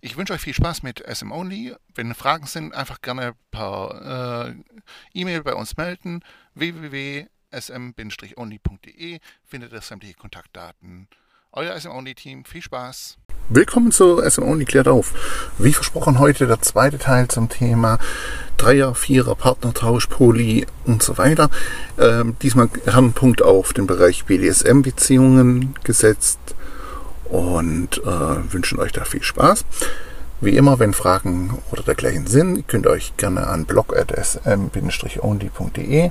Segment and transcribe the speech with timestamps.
[0.00, 1.74] Ich wünsche euch viel Spaß mit SM Only.
[1.92, 4.54] Wenn Fragen sind, einfach gerne per äh,
[5.12, 6.22] E-Mail bei uns melden.
[6.54, 11.08] www.sm-only.de findet ihr sämtliche Kontaktdaten.
[11.50, 13.18] Euer SM Only Team, viel Spaß.
[13.48, 15.14] Willkommen zu SM Only klärt auf.
[15.58, 17.98] Wie versprochen heute der zweite Teil zum Thema
[18.56, 21.50] Dreier, Vierer, Partnertausch, Poly und so weiter.
[21.98, 26.47] Ähm, diesmal haben Punkt auf den Bereich BDSM-Beziehungen gesetzt
[27.30, 29.64] und äh, wünschen euch da viel Spaß.
[30.40, 36.10] Wie immer, wenn Fragen oder dergleichen sind, könnt ihr euch gerne an blog.sm-only.de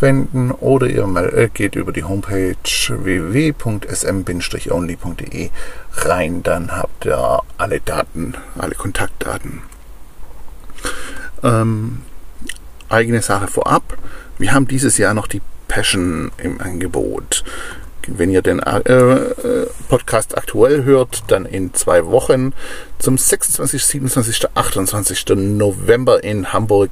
[0.00, 2.56] wenden oder ihr äh, geht über die Homepage
[2.88, 5.50] www.sm-only.de
[5.94, 6.42] rein.
[6.42, 9.62] Dann habt ihr alle Daten, alle Kontaktdaten.
[11.44, 12.02] Ähm,
[12.88, 13.96] eigene Sache vorab.
[14.38, 17.44] Wir haben dieses Jahr noch die Passion im Angebot
[18.08, 22.52] wenn ihr den äh, äh, Podcast aktuell hört, dann in zwei Wochen
[22.98, 25.24] zum 26., 27., 28.
[25.36, 26.90] November in Hamburg.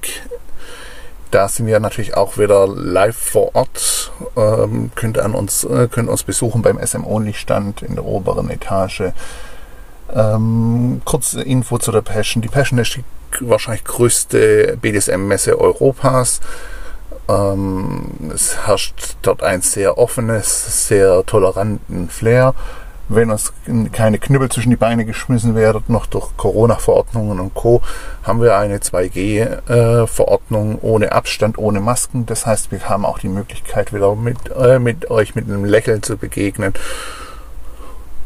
[1.31, 4.13] Da sind wir natürlich auch wieder live vor Ort.
[4.37, 8.51] Ähm, könnt an uns, äh, könnt uns besuchen beim SM Only Stand in der oberen
[8.51, 9.13] Etage.
[10.13, 12.43] Ähm, kurze Info zu der Passion.
[12.43, 13.05] Die Passion ist die
[13.41, 16.41] wahrscheinlich größte BDSM-Messe Europas.
[17.31, 22.55] Ähm, es herrscht dort ein sehr offenes, sehr toleranten Flair.
[23.09, 23.53] Wenn uns
[23.93, 27.83] keine Knüppel zwischen die Beine geschmissen werden, noch durch Corona-Verordnungen und Co.,
[28.23, 32.27] haben wir eine 2G-Verordnung äh, ohne Abstand, ohne Masken.
[32.27, 36.05] Das heißt, wir haben auch die Möglichkeit, wieder mit, äh, mit euch mit einem Lächeln
[36.05, 36.73] zu begegnen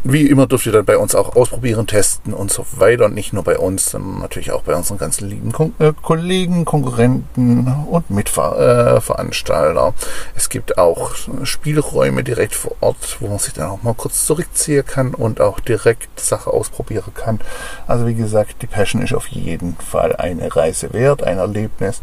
[0.04, 3.06] wie immer dürft ihr dann bei uns auch ausprobieren, testen und so weiter.
[3.06, 6.66] Und nicht nur bei uns, sondern natürlich auch bei unseren ganzen lieben Kon äh, Kollegen,
[6.66, 9.88] Konkurrenten und Mitveranstalter.
[9.88, 9.93] Äh,
[10.37, 11.12] es gibt auch
[11.44, 15.59] Spielräume direkt vor Ort, wo man sich dann auch mal kurz zurückziehen kann und auch
[15.59, 17.41] direkt Sache ausprobieren kann.
[17.87, 22.03] Also wie gesagt, die Passion ist auf jeden Fall eine Reise wert, ein Erlebnis.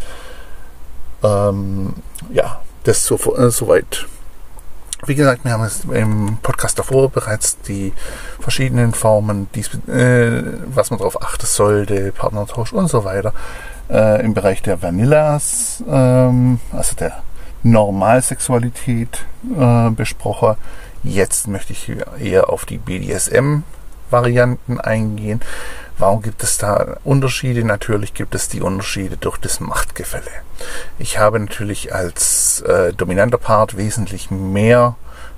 [1.23, 1.93] Ähm,
[2.33, 4.07] ja, das so, äh, soweit
[5.05, 7.93] wie gesagt, wir haben es im Podcast davor bereits die
[8.39, 13.33] verschiedenen Formen, dies, äh, was man darauf achten sollte, Partnertausch und so weiter,
[13.89, 17.23] äh, im Bereich der Vanillas, ähm, also der
[17.63, 19.25] Normalsexualität
[19.57, 20.55] äh, besprochen.
[21.03, 25.41] Jetzt möchte ich eher auf die BDSM-Varianten eingehen.
[26.01, 27.63] Warum gibt es da Unterschiede?
[27.63, 30.31] Natürlich gibt es die Unterschiede durch das Machtgefälle.
[30.97, 34.95] Ich habe natürlich als äh, dominanter Part wesentlich mehr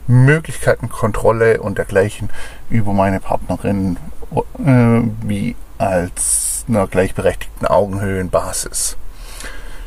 [0.07, 2.29] Möglichkeiten, Kontrolle und dergleichen
[2.69, 3.97] über meine Partnerin
[4.33, 8.95] äh, wie als einer gleichberechtigten Augenhöhenbasis.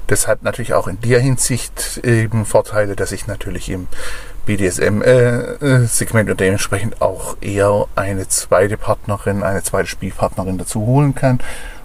[0.08, 3.88] Das hat natürlich auch in der Hinsicht eben Vorteile, dass ich natürlich im
[4.46, 11.40] BDSM-Segment äh, und dementsprechend auch eher eine zweite Partnerin, eine zweite Spielpartnerin dazu holen kann,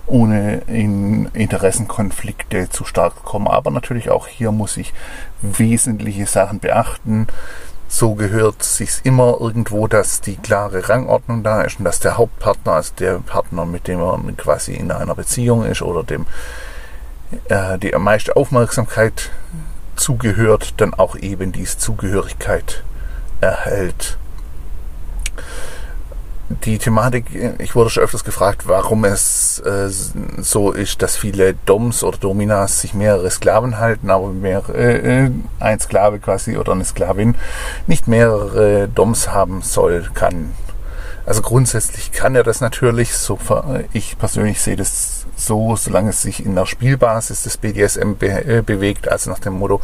[0.07, 3.47] ohne in Interessenkonflikte zu stark kommen.
[3.47, 4.93] Aber natürlich auch hier muss ich
[5.41, 7.27] wesentliche Sachen beachten.
[7.87, 12.73] So gehört sich immer irgendwo, dass die klare Rangordnung da ist und dass der Hauptpartner,
[12.73, 16.25] also der Partner, mit dem man quasi in einer Beziehung ist oder dem
[17.49, 19.29] äh, die am meisten Aufmerksamkeit
[20.01, 22.83] zugehört, dann auch eben diese Zugehörigkeit
[23.39, 24.17] erhält.
[26.65, 27.27] Die Thematik,
[27.59, 29.89] ich wurde schon öfters gefragt, warum es äh,
[30.41, 35.79] so ist, dass viele Doms oder Dominas sich mehrere Sklaven halten, aber mehr, äh, ein
[35.79, 37.35] Sklave quasi oder eine Sklavin
[37.87, 40.51] nicht mehrere Doms haben soll, kann.
[41.25, 43.15] Also grundsätzlich kann er das natürlich.
[43.15, 43.39] So,
[43.93, 48.61] ich persönlich sehe das so, solange es sich in der Spielbasis des BDSM be äh,
[48.61, 49.81] bewegt, also nach dem Motto,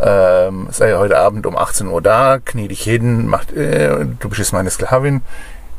[0.00, 4.38] ähm, sei heute Abend um 18 Uhr da, knie dich hin, mach, äh, du bist
[4.38, 5.22] jetzt meine Sklavin,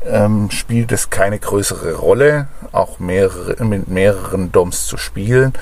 [0.06, 5.54] ähm, spielt es keine größere Rolle, auch mehrere, mit mehreren Doms zu spielen,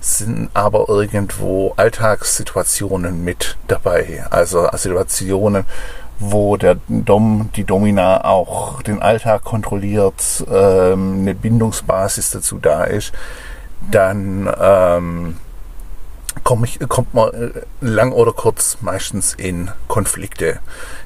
[0.00, 5.64] sind aber irgendwo Alltagssituationen mit dabei, also Situationen,
[6.20, 13.12] wo der Dom, die Domina auch den Alltag kontrolliert, ähm, eine Bindungsbasis dazu da ist,
[13.90, 15.36] dann ähm,
[16.44, 17.50] komm ich, kommt man äh,
[17.80, 20.60] lang oder kurz meistens in Konflikte.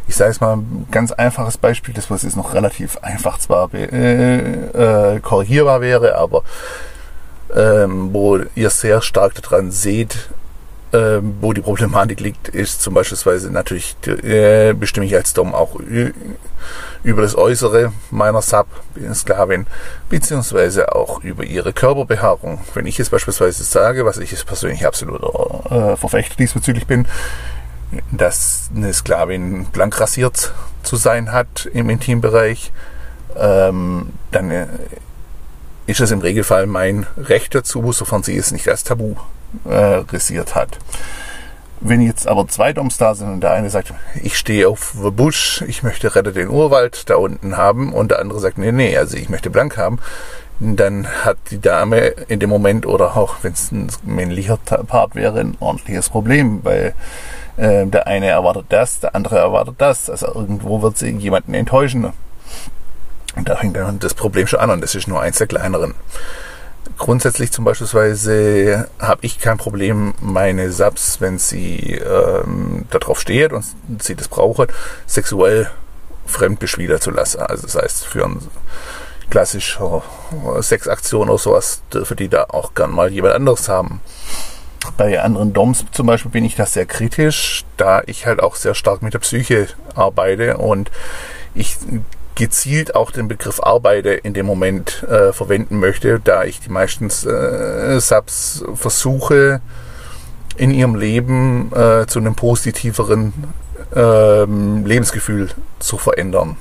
[0.09, 3.73] Ich sage es mal ein ganz einfaches Beispiel, das was jetzt noch relativ einfach zwar
[3.73, 6.43] äh, äh, korrigierbar wäre, aber
[7.55, 10.29] ähm, wo ihr sehr stark daran seht,
[10.95, 15.81] Ähm, wo die Problematik liegt, ist zum Beispiel natürlich, äh, bestimme ich als Dom auch
[17.03, 18.69] über das Äußere meiner Sub,
[19.13, 19.67] Sklavin,
[20.09, 22.61] beziehungsweise auch über ihre Körperbehaarung.
[22.75, 25.21] Wenn ich jetzt beispielsweise sage, was ich jetzt persönlich absolut
[25.69, 27.09] äh, Verfechter diesbezüglich bin,
[28.13, 30.53] dass eine Sklavin blank rasiert
[30.85, 32.71] zu sein hat im Intimbereich,
[33.37, 34.67] ähm, dann äh,
[35.89, 39.17] ist es im Regelfall mein Recht dazu, sofern sie es nicht als Tabu
[39.69, 40.79] äh, risiert hat.
[41.81, 43.93] Wenn jetzt aber zwei Doms da sind und der eine sagt,
[44.23, 48.21] ich stehe auf the Busch, ich möchte Rette den Urwald da unten haben und der
[48.21, 49.99] andere sagt, nee, nee, also ich möchte blank haben,
[50.61, 51.99] dann hat die Dame
[52.29, 56.95] in dem Moment oder auch wenn es ein männlicher Part wäre, ein ordentliches Problem, weil
[57.57, 60.09] äh, der eine erwartet das, der andere erwartet das.
[60.09, 62.13] Also irgendwo wird sie jemanden enttäuschen.
[63.37, 65.95] Und da fängt dann das Problem schon an und das ist nur eins der kleineren.
[66.99, 73.65] Grundsätzlich zum Beispiel habe ich kein Problem, meine Subs, wenn sie ähm, darauf steht und
[74.01, 74.73] sie das braucht,
[75.07, 75.71] sexuell
[76.27, 77.41] fremdbeschwidern zu lassen.
[77.41, 78.39] Also das heißt, für eine
[79.31, 80.03] klassische
[80.61, 84.01] Sexaktion oder sowas dürfen die da auch gern mal jemand anderes haben.
[84.97, 88.75] Bei anderen DOMs zum Beispiel bin ich da sehr kritisch, da ich halt auch sehr
[88.75, 90.91] stark mit der Psyche arbeite und
[91.55, 91.77] ich
[92.35, 97.07] gezielt auch den Begriff Arbeite in dem Moment äh, verwenden möchte, da ich die meisten
[97.07, 99.61] äh, Subs versuche
[100.57, 103.33] in ihrem Leben äh, zu einem positiveren
[103.95, 106.57] ähm, Lebensgefühl zu verändern.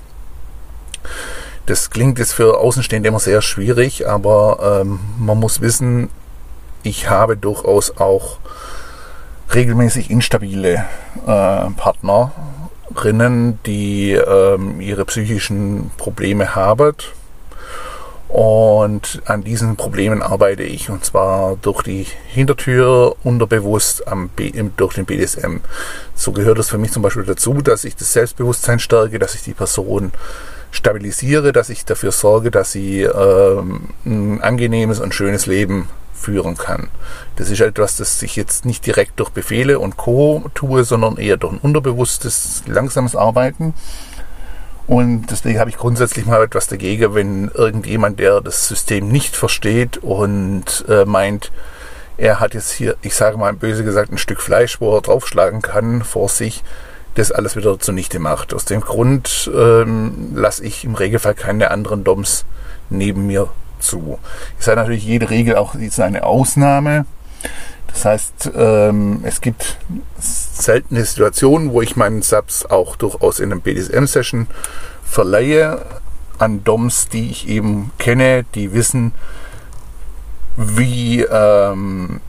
[1.66, 6.10] Das klingt jetzt für Außenstehende immer sehr schwierig, aber ähm, man muss wissen,
[6.84, 8.38] ich habe durchaus auch
[9.54, 10.86] regelmäßig instabile
[11.25, 12.31] äh, Partner
[12.95, 16.94] Rinnen, die ähm, ihre psychischen Probleme haben.
[18.34, 24.95] Und an diesen Problemen arbeite ich und zwar durch die Hintertür unterbewusst am B, durch
[24.95, 25.57] den BDSM.
[26.16, 29.44] So gehört es für mich zum Beispiel dazu, dass ich das Selbstbewusstsein stärke, dass ich
[29.44, 30.12] die Person
[30.74, 36.90] stabilisiere, dass ich dafür sorge, dass sie ähm, ein angenehmes und schönes Leben führen kann.
[37.36, 40.44] Das ist etwas, das ich jetzt nicht direkt durch Befehle und Co.
[40.56, 43.74] tue, sondern eher durch ein unterbewusstes, langsames Arbeiten.
[44.88, 49.98] Und deswegen habe ich grundsätzlich mal etwas dagegen, wenn irgendjemand, der das System nicht versteht
[49.98, 51.52] und äh, meint,
[52.18, 55.62] er hat jetzt hier, ich sage mal böse gesagt, ein Stück Fleisch, wo er draufschlagen
[55.62, 56.64] kann, vor sich,
[57.15, 58.54] das alles wieder zunichte macht.
[58.54, 62.45] Aus dem Grund ähm, lasse ich im Regelfall keine anderen Doms
[62.89, 63.50] neben mir
[63.80, 64.19] zu.
[64.57, 67.06] Ich sage natürlich, jede Regel auch eine Ausnahme.
[67.88, 69.77] Das heißt, ähm, es gibt
[70.19, 74.48] seltene Situationen, wo ich meinen Subs auch durchaus in einem BDSM-Session
[75.04, 75.86] verleihe
[76.39, 79.13] an DOMs, die ich eben kenne, die wissen,
[80.57, 82.21] wie ähm,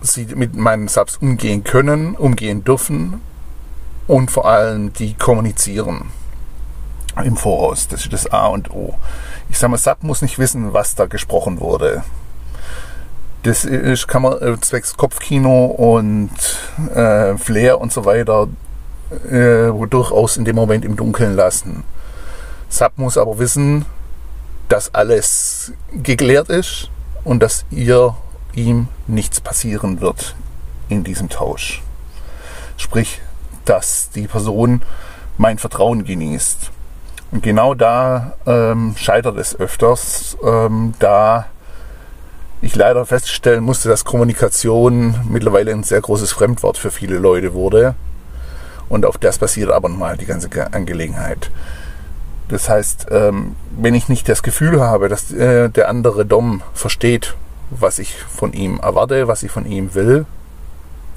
[0.00, 3.20] sie mit meinen Subs umgehen können, umgehen dürfen
[4.06, 6.10] und vor allem die kommunizieren
[7.22, 7.88] im Voraus.
[7.88, 8.94] Das ist das A und O.
[9.50, 12.02] Ich sage mal, Sub muss nicht wissen, was da gesprochen wurde.
[13.42, 16.30] Das ist, kann man äh, zwecks Kopfkino und
[16.94, 18.48] äh, Flair und so weiter
[19.28, 21.84] äh, durchaus in dem Moment im Dunkeln lassen.
[22.68, 23.84] Sub muss aber wissen,
[24.68, 26.88] dass alles geklärt ist
[27.24, 28.16] und dass ihr
[28.54, 30.34] ihm nichts passieren wird
[30.88, 31.82] in diesem Tausch.
[32.76, 33.20] Sprich,
[33.64, 34.82] dass die Person
[35.38, 36.70] mein Vertrauen genießt.
[37.32, 41.46] Und genau da ähm, scheitert es öfters, ähm, da
[42.60, 47.94] ich leider feststellen musste, dass Kommunikation mittlerweile ein sehr großes Fremdwort für viele Leute wurde.
[48.88, 51.50] Und auf das basiert aber nochmal die ganze Angelegenheit.
[52.48, 57.34] Das heißt, ähm, wenn ich nicht das Gefühl habe, dass äh, der andere Dom versteht,
[57.70, 60.26] was ich von ihm erwarte, was ich von ihm will,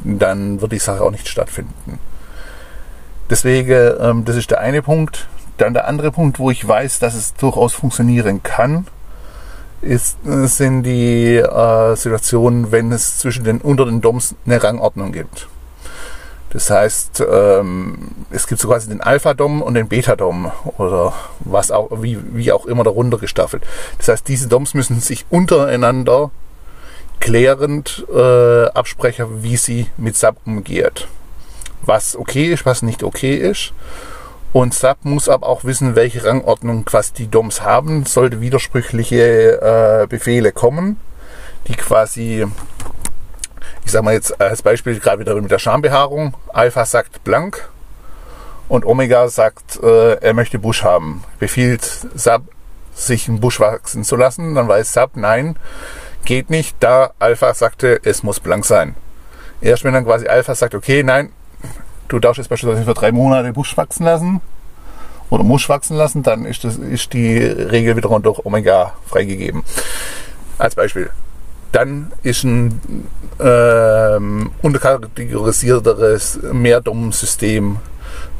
[0.04, 2.00] dann wird die Sache auch nicht stattfinden.
[3.30, 5.28] Deswegen, ähm, das ist der eine Punkt.
[5.58, 8.88] Dann der andere Punkt, wo ich weiß, dass es durchaus funktionieren kann,
[9.82, 15.48] ist, sind die äh, Situationen, wenn es zwischen den unter den DOMs eine Rangordnung gibt.
[16.50, 21.90] Das heißt, ähm, es gibt so quasi den Alpha-Dom und den Beta-Dom oder was auch,
[22.02, 23.64] wie, wie auch immer darunter gestaffelt.
[23.98, 26.32] Das heißt, diese DOMs müssen sich untereinander
[27.20, 31.08] klärend äh, absprechen, wie sie mit Sub umgeht.
[31.86, 33.74] Was okay ist, was nicht okay ist.
[34.56, 38.06] Und SAP muss aber auch wissen, welche Rangordnung quasi die DOMs haben.
[38.06, 40.98] Sollte widersprüchliche äh, Befehle kommen,
[41.68, 42.46] die quasi,
[43.84, 47.68] ich sage mal jetzt als Beispiel gerade wieder mit der Schambehaarung, Alpha sagt blank
[48.70, 51.26] und Omega sagt, äh, er möchte Busch haben.
[51.38, 51.84] Befiehlt
[52.16, 52.44] SAP,
[52.94, 55.58] sich einen Busch wachsen zu lassen, dann weiß SAP, nein,
[56.24, 58.96] geht nicht, da Alpha sagte, es muss blank sein.
[59.60, 61.32] Erst wenn dann quasi Alpha sagt, okay, nein,
[62.08, 64.42] du darfst jetzt beispielsweise für drei Monate Busch wachsen lassen
[65.30, 69.64] oder Musch wachsen lassen, dann ist, das, ist die Regel wiederum durch Omega freigegeben.
[70.58, 71.10] Als Beispiel.
[71.72, 72.80] Dann ist ein
[73.40, 77.78] ähm, unterkategorisierteres Mehrdom-System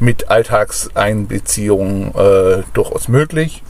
[0.00, 3.62] mit Alltagseinbeziehung äh, durchaus möglich.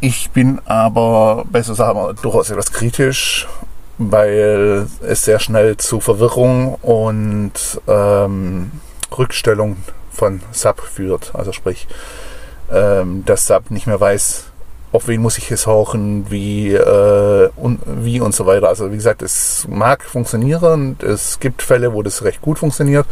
[0.00, 3.48] Ich bin aber bei so Sachen durchaus etwas kritisch,
[3.98, 7.52] weil es sehr schnell zu Verwirrung und
[7.86, 8.72] ähm,
[9.16, 9.76] Rückstellung
[10.10, 11.34] von Sub führt.
[11.34, 11.88] Also sprich,
[12.72, 14.44] ähm, dass Sub nicht mehr weiß,
[14.90, 18.68] auf wen muss ich es hauchen, wie, äh, und, wie und so weiter.
[18.68, 20.96] Also wie gesagt, es mag funktionieren.
[21.02, 23.06] Es gibt Fälle, wo das recht gut funktioniert.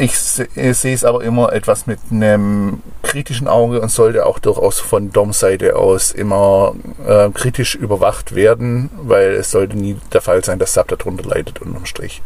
[0.00, 5.10] Ich sehe es aber immer etwas mit einem kritischen Auge und sollte auch durchaus von
[5.10, 10.74] Dom-Seite aus immer äh, kritisch überwacht werden, weil es sollte nie der Fall sein, dass
[10.74, 12.22] Sub darunter leidet unterm Strich.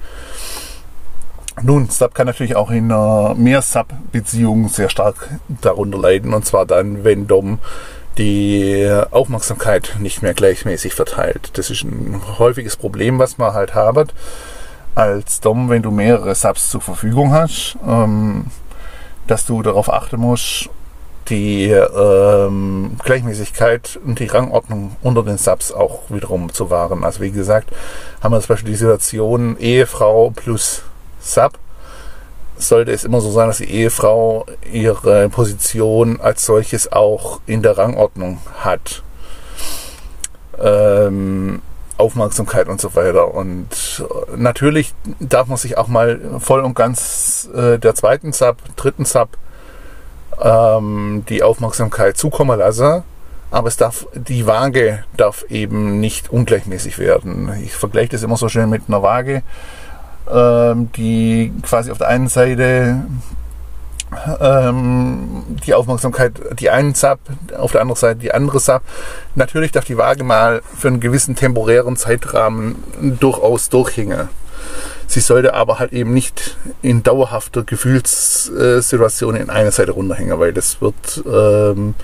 [1.63, 7.05] Nun, Sub kann natürlich auch in einer Mehr-Sub-Beziehung sehr stark darunter leiden und zwar dann,
[7.05, 7.59] wenn Dom
[8.19, 11.53] die Aufmerksamkeit nicht mehr gleichmäßig verteilt.
[11.55, 14.13] Das ist ein häufiges Problem, was man halt hat
[14.95, 18.47] als Dom, wenn du mehrere Subs zur Verfügung hast, ähm,
[19.27, 20.69] dass du darauf achten musst,
[21.29, 27.05] die ähm, Gleichmäßigkeit und die Rangordnung unter den Subs auch wiederum zu wahren.
[27.05, 27.71] Also wie gesagt,
[28.23, 30.83] haben wir zum Beispiel die Situation Ehefrau plus
[31.21, 31.53] Sub.
[32.57, 37.79] Sollte es immer so sein, dass die Ehefrau ihre Position als solches auch in der
[37.79, 39.03] Rangordnung hat.
[40.61, 41.63] Ähm,
[41.99, 43.35] Aufmerksamkeit und so weiter.
[43.35, 43.69] Und
[44.01, 49.05] äh, natürlich darf man sich auch mal voll und ganz äh, der zweiten Sub, dritten
[49.05, 49.31] Sub
[50.43, 53.03] ähm, die Aufmerksamkeit zukommen lassen.
[53.51, 57.53] Aber es darf, die Waage darf eben nicht ungleichmäßig werden.
[57.63, 59.43] Ich vergleiche das immer so schön mit einer Waage,
[60.33, 63.03] ähm, die quasi auf der einen Seite
[64.41, 67.19] ähm, die Aufmerksamkeit, die einen Sub,
[67.57, 68.83] auf der anderen Seite die andere Sub.
[69.35, 72.77] Natürlich darf die Waage mal für einen gewissen temporären Zeitrahmen
[73.21, 74.29] durchaus durchhängen.
[75.07, 80.81] Sie sollte aber halt eben nicht in dauerhafter Gefühlssituation in eine Seite runterhängen, weil das
[80.81, 81.95] wird ähm,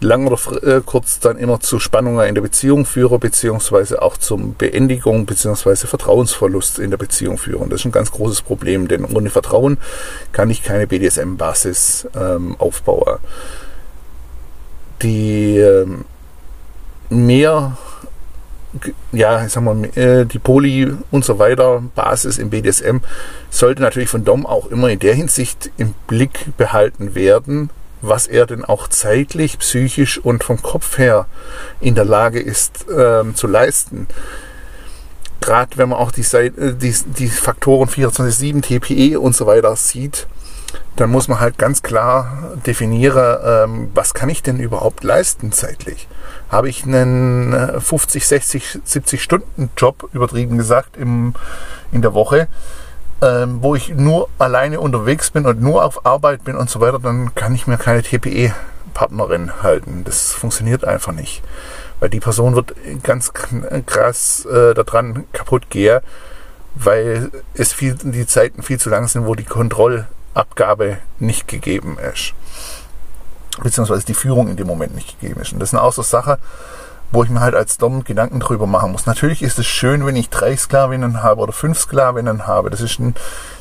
[0.00, 4.54] lang oder äh, kurz dann immer zu Spannungen in der Beziehung führen, beziehungsweise auch zum
[4.56, 7.70] Beendigung, beziehungsweise Vertrauensverlust in der Beziehung führen.
[7.70, 9.78] Das ist ein ganz großes Problem, denn ohne Vertrauen
[10.32, 13.18] kann ich keine BDSM-Basis ähm, aufbauen.
[15.02, 16.04] Die ähm,
[17.08, 17.76] mehr
[19.12, 22.98] ja, ich sag mal, äh, die Poly und so weiter, Basis im BDSM,
[23.50, 27.70] sollte natürlich von Dom auch immer in der Hinsicht im Blick behalten werden,
[28.02, 31.26] was er denn auch zeitlich, psychisch und vom Kopf her
[31.80, 34.06] in der Lage ist ähm, zu leisten.
[35.40, 40.26] Gerade wenn man auch die, äh, die, die Faktoren 24-7, TPE und so weiter sieht,
[40.96, 46.08] dann muss man halt ganz klar definieren, ähm, was kann ich denn überhaupt leisten zeitlich.
[46.48, 51.34] Habe ich einen 50, 60, 70 Stunden Job, übertrieben gesagt, im,
[51.92, 52.48] in der Woche,
[53.22, 56.98] ähm, wo ich nur alleine unterwegs bin und nur auf Arbeit bin und so weiter,
[56.98, 60.04] dann kann ich mir keine TPE-Partnerin halten.
[60.04, 61.42] Das funktioniert einfach nicht.
[62.00, 63.32] Weil die Person wird ganz
[63.86, 66.00] krass äh, daran kaputt gehen,
[66.74, 72.32] weil es viel, die Zeiten viel zu lang sind, wo die Kontrollabgabe nicht gegeben ist.
[73.62, 75.52] Beziehungsweise die Führung in dem Moment nicht gegeben ist.
[75.52, 76.36] Und das sind auch so Sachen,
[77.12, 79.06] wo ich mir halt als Dom Gedanken drüber machen muss.
[79.06, 82.70] Natürlich ist es schön, wenn ich drei Sklavinnen habe oder fünf Sklavinnen habe.
[82.70, 83.14] Das ist ein,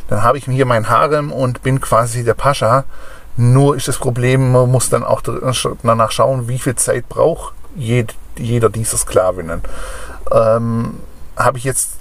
[0.07, 2.83] dann habe ich hier mein Harem und bin quasi der Pascha.
[3.37, 8.15] Nur ist das Problem, man muss dann auch danach schauen, wie viel Zeit braucht jed,
[8.37, 9.61] jeder dieser Sklavinnen.
[10.31, 10.99] Ähm,
[11.37, 11.91] habe ich jetzt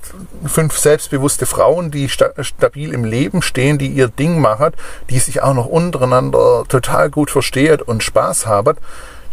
[0.44, 4.72] fünf selbstbewusste Frauen, die sta stabil im Leben stehen, die ihr Ding machen,
[5.10, 8.76] die sich auch noch untereinander total gut verstehen und Spaß haben,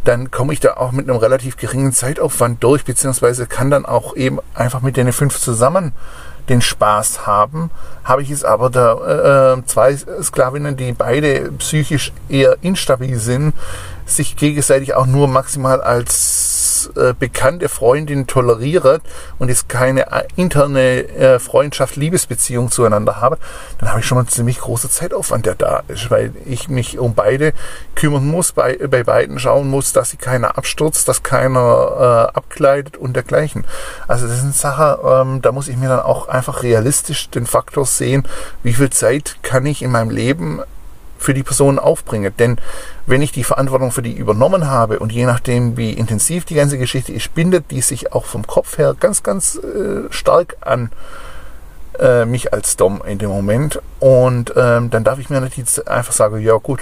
[0.08, 4.16] dann komme ich da auch mit einem relativ geringen Zeitaufwand durch, beziehungsweise kann dann auch
[4.16, 5.94] eben einfach mit den fünf zusammen
[6.50, 7.72] den Spaß haben.
[8.04, 13.54] Habe ich jetzt aber da äh, äh zwei Sklavinnen, die beide psychisch eher instabil sind,
[14.06, 19.02] sich gegenseitig auch nur maximal als äh, bekannte Freundin toleriert
[19.40, 23.38] und jetzt keine äh, interne äh, Freundschaft, Liebesbeziehung zueinander habe,
[23.80, 27.16] dann habe ich schon mal ziemlich großen Zeitaufwand, der da ist, weil ich mich um
[27.16, 27.54] beide
[27.96, 32.98] kümmern muss, bei, bei beiden schauen muss, dass sie keiner abstürzt, dass keiner äh, abkleidet
[32.98, 33.66] und dergleichen.
[34.08, 37.86] Also das sind Sachen, ähm, da muss ich mir dann auch einfach realistisch den Faktor
[37.86, 38.28] sehen,
[38.64, 40.62] wie viel Zeit kann ich in meinem Leben
[41.26, 42.32] für die Person aufbringe.
[42.32, 42.58] Denn
[43.08, 46.78] wenn ich die Verantwortung für die übernommen habe und je nachdem, wie intensiv die ganze
[46.78, 50.92] Geschichte ist, bindet die sich auch vom Kopf her ganz, ganz äh, stark an
[52.00, 53.82] äh, mich als Dom in dem Moment.
[54.00, 56.82] Und ähm, dann darf ich mir nicht einfach sagen, ja gut,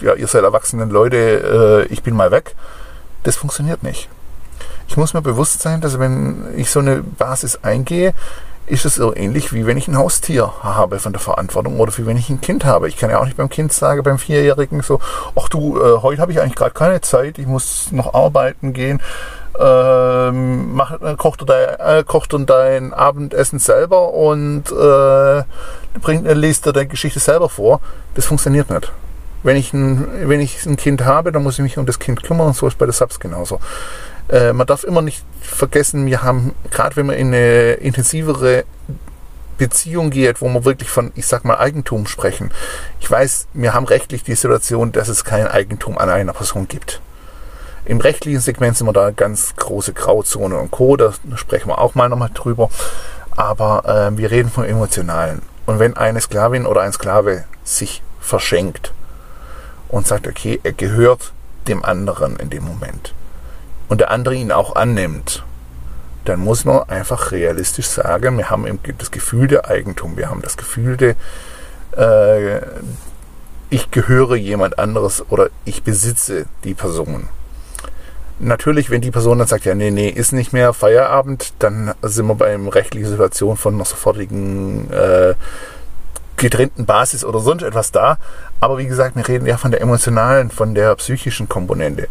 [0.00, 2.54] ja, ihr seid erwachsene Leute, äh, ich bin mal weg.
[3.24, 4.08] Das funktioniert nicht.
[4.88, 8.14] Ich muss mir bewusst sein, dass wenn ich so eine Basis eingehe,
[8.70, 12.06] ist es so ähnlich, wie wenn ich ein Haustier habe von der Verantwortung oder wie
[12.06, 12.88] wenn ich ein Kind habe.
[12.88, 15.00] Ich kann ja auch nicht beim Kind sagen, beim Vierjährigen so,
[15.34, 19.02] ach du, äh, heute habe ich eigentlich gerade keine Zeit, ich muss noch arbeiten gehen.
[19.58, 25.42] Ähm, mach, äh, kocht, dein, äh, dein Abendessen selber und äh,
[26.00, 27.80] bringt, äh, liest dir deine Geschichte selber vor.
[28.14, 28.92] Das funktioniert nicht.
[29.42, 32.22] Wenn ich, ein, wenn ich ein Kind habe, dann muss ich mich um das Kind
[32.22, 33.58] kümmern und so ist bei der Subs genauso.
[34.30, 38.64] Äh, man darf immer nicht vergessen, wir haben, gerade wenn man in eine intensivere
[39.58, 42.50] Beziehung geht, wo wir wirklich von, ich sag mal, Eigentum sprechen.
[43.00, 47.00] Ich weiß, wir haben rechtlich die Situation, dass es kein Eigentum an einer Person gibt.
[47.84, 50.96] Im rechtlichen Segment sind wir da ganz große Grauzone und Co.
[50.96, 52.70] Da sprechen wir auch mal nochmal drüber.
[53.36, 55.42] Aber äh, wir reden von emotionalen.
[55.66, 58.92] Und wenn eine Sklavin oder ein Sklave sich verschenkt
[59.88, 61.32] und sagt, okay, er gehört
[61.68, 63.14] dem anderen in dem Moment,
[63.90, 65.42] und der andere ihn auch annimmt,
[66.24, 70.56] dann muss man einfach realistisch sagen, wir haben das Gefühl der Eigentum, wir haben das
[70.56, 71.16] Gefühl der,
[71.96, 72.60] äh,
[73.68, 77.28] ich gehöre jemand anderes oder ich besitze die Person.
[78.38, 82.26] Natürlich, wenn die Person dann sagt, ja, nee, nee, ist nicht mehr Feierabend, dann sind
[82.26, 85.34] wir bei einer rechtlichen Situation von einer sofortigen äh,
[86.36, 88.18] getrennten Basis oder sonst etwas da.
[88.60, 92.08] Aber wie gesagt, wir reden ja von der emotionalen, von der psychischen Komponente.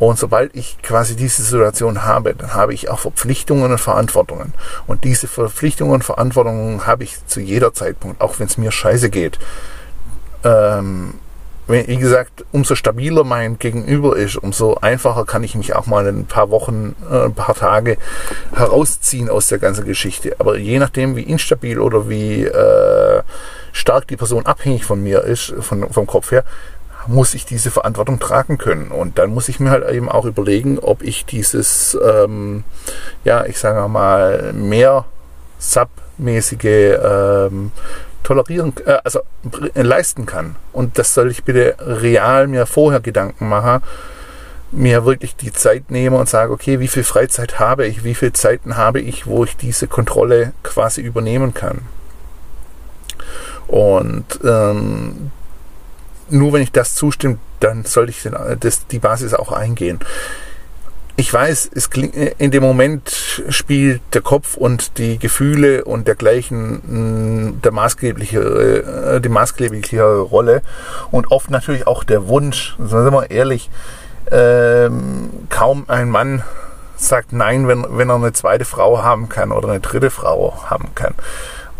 [0.00, 4.54] Und sobald ich quasi diese Situation habe, dann habe ich auch Verpflichtungen und Verantwortungen.
[4.86, 9.10] Und diese Verpflichtungen und Verantwortungen habe ich zu jeder Zeitpunkt, auch wenn es mir scheiße
[9.10, 9.38] geht.
[10.42, 11.14] Ähm,
[11.68, 16.24] wie gesagt, umso stabiler mein Gegenüber ist, umso einfacher kann ich mich auch mal ein
[16.24, 17.98] paar Wochen, äh, ein paar Tage
[18.54, 20.34] herausziehen aus der ganzen Geschichte.
[20.38, 23.22] Aber je nachdem, wie instabil oder wie äh,
[23.72, 26.44] stark die Person abhängig von mir ist, von, vom Kopf her,
[27.10, 28.90] muss ich diese Verantwortung tragen können.
[28.90, 32.64] Und dann muss ich mir halt eben auch überlegen, ob ich dieses, ähm,
[33.24, 35.04] ja, ich sage mal, mehr
[35.58, 37.72] submäßige ähm,
[38.22, 39.20] tolerieren, äh, also
[39.74, 40.54] leisten kann.
[40.72, 43.82] Und das soll ich bitte real mir vorher Gedanken machen,
[44.70, 48.34] mir wirklich die Zeit nehme und sage, okay, wie viel Freizeit habe ich, wie viele
[48.34, 51.80] Zeiten habe ich, wo ich diese Kontrolle quasi übernehmen kann.
[53.66, 55.32] Und ähm,
[56.30, 58.28] nur wenn ich das zustimme, dann sollte ich
[58.60, 60.00] das, die Basis auch eingehen.
[61.16, 63.10] Ich weiß, es klingt, in dem Moment
[63.50, 70.62] spielt der Kopf und die Gefühle und dergleichen mm, der maßgebliche, äh, die maßgebliche Rolle
[71.10, 73.68] und oft natürlich auch der Wunsch, sind wir ehrlich,
[74.30, 76.42] ähm, kaum ein Mann
[76.96, 80.94] sagt nein, wenn, wenn er eine zweite Frau haben kann oder eine dritte Frau haben
[80.94, 81.14] kann.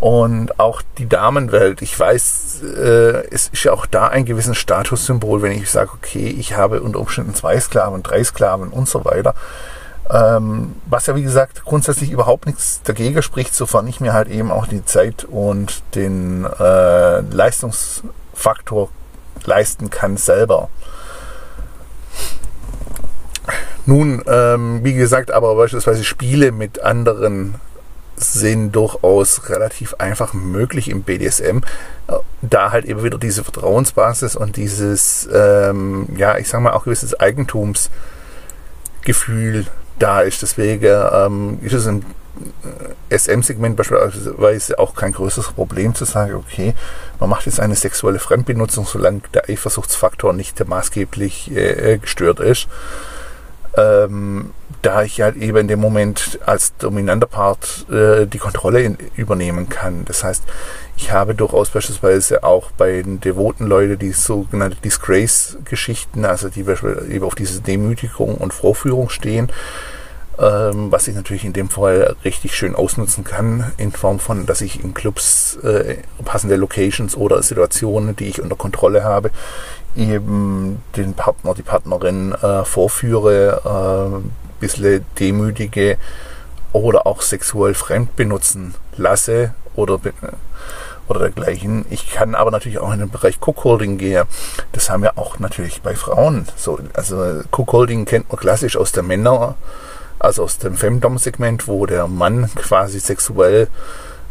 [0.01, 5.43] Und auch die Damenwelt, ich weiß, äh, es ist ja auch da ein gewisses Statussymbol,
[5.43, 9.35] wenn ich sage, okay, ich habe unter Umständen zwei Sklaven, drei Sklaven und so weiter.
[10.09, 14.51] Ähm, was ja wie gesagt grundsätzlich überhaupt nichts dagegen spricht, sofern ich mir halt eben
[14.51, 18.89] auch die Zeit und den äh, Leistungsfaktor
[19.45, 20.71] leisten kann selber.
[23.85, 27.57] Nun, ähm, wie gesagt, aber beispielsweise Spiele mit anderen
[28.21, 31.61] sind durchaus relativ einfach möglich im BDSM,
[32.09, 36.85] äh, da halt eben wieder diese Vertrauensbasis und dieses, ähm, ja, ich sag mal auch
[36.85, 39.67] gewisses Eigentumsgefühl
[39.99, 40.43] da ist.
[40.43, 42.03] Deswegen ähm, ist es im
[43.09, 46.75] äh, SM-Segment beispielsweise auch kein größeres Problem zu sagen, okay,
[47.19, 52.69] man macht jetzt eine sexuelle Fremdbenutzung, solange der Eifersuchtsfaktor nicht maßgeblich äh, gestört ist.
[53.77, 54.53] Ähm,
[54.83, 59.69] da ich halt eben in dem Moment als dominanter Part äh, die Kontrolle in, übernehmen
[59.69, 60.05] kann.
[60.07, 60.45] Das heißt,
[60.97, 67.25] ich habe durchaus beispielsweise auch bei den devoten Leuten die sogenannte Disgrace-Geschichten, also die eben
[67.25, 69.51] auf diese Demütigung und Vorführung stehen,
[70.39, 74.63] ähm, was ich natürlich in dem Fall richtig schön ausnutzen kann, in Form von, dass
[74.63, 79.31] ich in Clubs äh, passende Locations oder Situationen, die ich unter Kontrolle habe,
[79.97, 85.97] eben den Partner, die Partnerin äh, vorführe, äh, bisschen demütige
[86.73, 89.99] oder auch sexuell fremd benutzen lasse oder,
[91.09, 91.85] oder dergleichen.
[91.91, 94.25] Ich kann aber natürlich auch in den Bereich Cookholding gehen.
[94.73, 96.47] Das haben wir auch natürlich bei Frauen.
[96.57, 99.57] So, also Cookholding kennt man klassisch aus der Männer,
[100.19, 103.69] also aus dem Femdom-Segment, wo der Mann quasi sexuell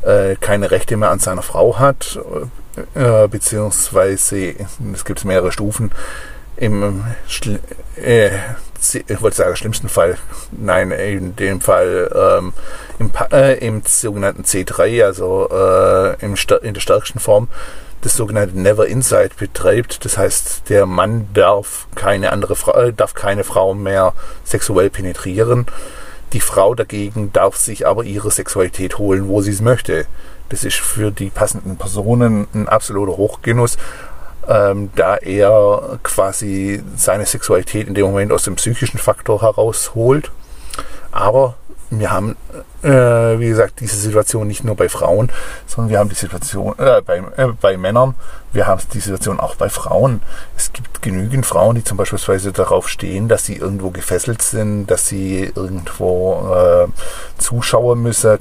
[0.02, 2.20] äh, keine Rechte mehr an seiner Frau hat,
[2.94, 4.56] äh, beziehungsweise
[4.94, 5.92] es gibt mehrere Stufen.
[6.56, 7.04] Im,
[7.96, 8.30] äh,
[8.94, 10.18] ich wollte sagen, schlimmsten Fall,
[10.52, 12.54] nein, in dem Fall ähm,
[13.00, 17.48] im, äh, im sogenannten C3, also äh, im, in der stärksten Form,
[18.02, 20.06] das sogenannte Never Inside betreibt.
[20.06, 24.14] Das heißt, der Mann darf keine andere Frau, äh, darf keine Frau mehr
[24.44, 25.66] sexuell penetrieren.
[26.34, 30.06] Die Frau dagegen darf sich aber ihre Sexualität holen, wo sie es möchte.
[30.50, 33.78] Das ist für die passenden Personen ein absoluter Hochgenuss,
[34.50, 40.32] ähm, da er quasi seine Sexualität in dem Moment aus dem psychischen Faktor herausholt.
[41.12, 41.56] Aber
[41.92, 42.36] wir haben,
[42.84, 45.32] äh, wie gesagt, diese Situation nicht nur bei Frauen,
[45.66, 48.16] sondern wir haben die Situation äh, bei, äh, bei Männern,
[48.52, 50.22] wir haben die Situation auch bei Frauen.
[50.58, 52.20] Es gibt genügend Frauen, die zum Beispiel
[52.52, 56.88] darauf stehen, dass sie irgendwo gefesselt sind, dass sie irgendwo äh,
[57.40, 58.40] zuschauen müssen,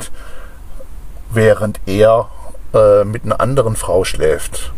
[1.31, 2.29] während er
[2.75, 4.73] äh, mit einer anderen Frau schläft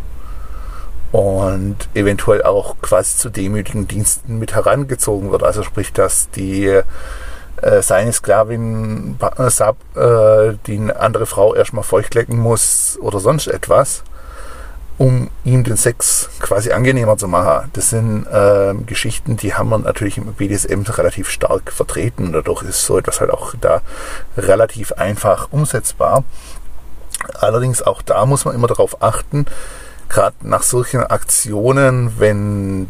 [1.13, 5.43] und eventuell auch quasi zu demütigen Diensten mit herangezogen wird.
[5.43, 6.81] Also sprich, dass die
[7.63, 13.49] äh, seine Sklavin, äh, äh, die eine andere Frau erstmal feucht lecken muss oder sonst
[13.49, 14.03] etwas,
[14.99, 17.71] um ihm den Sex quasi angenehmer zu machen.
[17.73, 22.33] Das sind äh, Geschichten, die haben wir natürlich im BDSM relativ stark vertreten.
[22.33, 23.83] Dadurch ist so etwas halt auch da
[24.37, 26.23] relativ einfach umsetzbar.
[27.41, 29.45] Allerdings auch da muss man immer darauf achten,
[30.11, 32.89] gerade nach solchen Aktionen, wenn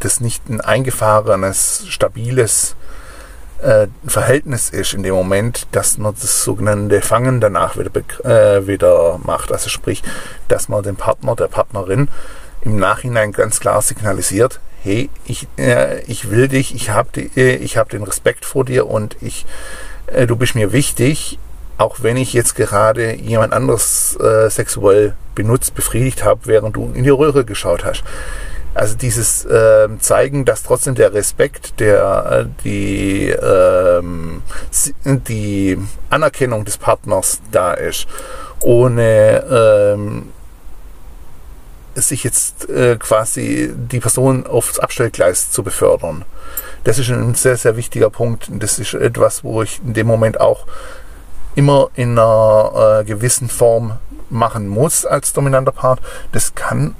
[0.00, 2.76] das nicht ein eingefahrenes, stabiles
[3.62, 7.90] äh, Verhältnis ist in dem Moment, dass man das sogenannte Fangen danach wieder,
[8.24, 9.52] äh, wieder macht.
[9.52, 10.02] Also sprich,
[10.48, 12.08] dass man dem Partner, der Partnerin
[12.62, 17.88] im Nachhinein ganz klar signalisiert, hey, ich, äh, ich will dich, ich habe äh, hab
[17.88, 19.46] den Respekt vor dir und ich,
[20.06, 21.38] äh, du bist mir wichtig,
[21.78, 27.04] auch wenn ich jetzt gerade jemand anderes äh, sexuell benutzt, befriedigt habe, während du in
[27.04, 28.02] die Röhre geschaut hast.
[28.74, 34.42] Also dieses äh, Zeigen, dass trotzdem der Respekt, der äh, die, ähm,
[35.04, 35.78] die
[36.10, 38.06] Anerkennung des Partners da ist,
[38.60, 40.28] ohne ähm,
[41.94, 46.26] sich jetzt äh, quasi die Person aufs Abstellgleis zu befördern.
[46.84, 48.48] Das ist ein sehr, sehr wichtiger Punkt.
[48.50, 50.66] Das ist etwas, wo ich in dem Moment auch
[51.56, 53.94] immer in einer äh, gewissen Form
[54.30, 56.00] machen muss als dominanter Part.
[56.32, 56.94] Das kann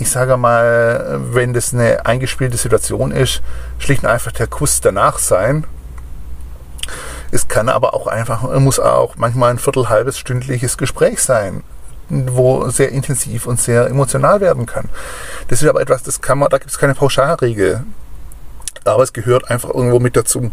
[0.00, 3.42] ich sage mal, wenn das eine eingespielte Situation ist,
[3.78, 5.66] schlicht und einfach der Kuss danach sein.
[7.30, 11.62] Es kann aber auch einfach, muss auch manchmal ein viertel, halbes, stündliches Gespräch sein,
[12.08, 14.88] wo sehr intensiv und sehr emotional werden kann.
[15.48, 17.84] Das ist aber etwas, das kann man, da gibt es keine Pauschalregel.
[18.84, 20.50] Aber es gehört einfach irgendwo mit dazu,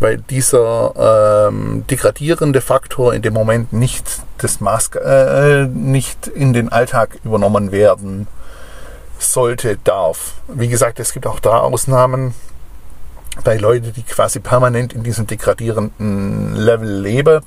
[0.00, 6.70] weil dieser ähm, degradierende Faktor in dem Moment nicht das Maß, äh, nicht in den
[6.70, 8.26] Alltag übernommen werden
[9.18, 10.34] sollte, darf.
[10.48, 12.34] Wie gesagt, es gibt auch da Ausnahmen
[13.44, 17.42] bei Leuten, die quasi permanent in diesem degradierenden Level leben.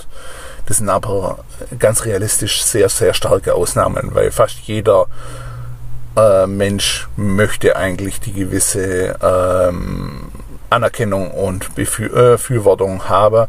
[0.65, 1.39] Das sind aber
[1.79, 5.07] ganz realistisch sehr, sehr starke Ausnahmen, weil fast jeder
[6.15, 10.31] äh, Mensch möchte eigentlich die gewisse ähm,
[10.69, 13.47] Anerkennung und Befürwortung äh, haben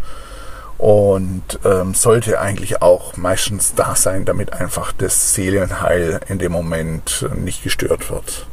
[0.79, 7.29] und ähm, sollte eigentlich auch meistens da sein, damit einfach das Seelenheil in dem Moment
[7.37, 8.46] nicht gestört wird.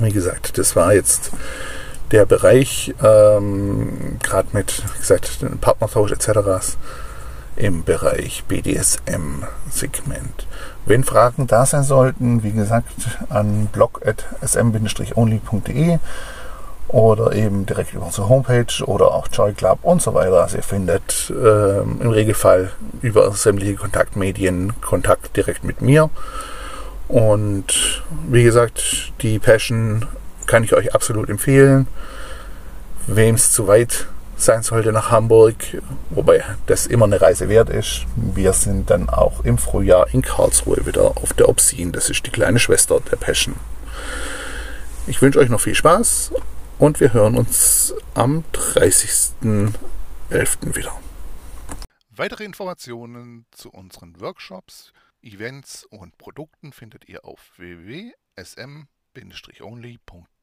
[0.00, 1.30] Wie gesagt, das war jetzt
[2.10, 6.76] der Bereich, ähm, gerade mit, wie gesagt, Partnertausch etc.
[7.56, 10.46] im Bereich BDSM-Segment.
[10.86, 12.94] Wenn Fragen da sein sollten, wie gesagt,
[13.28, 15.98] an blog.sm-only.de
[16.88, 20.42] oder eben direkt über unsere Homepage oder auch Joy Club und so weiter.
[20.42, 22.70] Also ihr findet ähm, im Regelfall
[23.02, 26.08] über sämtliche Kontaktmedien Kontakt direkt mit mir.
[27.08, 30.06] Und wie gesagt, die Passion
[30.46, 31.88] kann ich euch absolut empfehlen.
[33.08, 38.06] Wem es zu weit sein sollte nach Hamburg, wobei das immer eine Reise wert ist.
[38.16, 41.92] Wir sind dann auch im Frühjahr in Karlsruhe wieder auf der Obscene.
[41.92, 43.56] Das ist die kleine Schwester der Passion.
[45.06, 46.32] Ich wünsche euch noch viel Spaß
[46.78, 50.76] und wir hören uns am 30.11.
[50.76, 50.92] wieder.
[52.10, 60.35] Weitere Informationen zu unseren Workshops, Events und Produkten findet ihr auf www.sm-only.de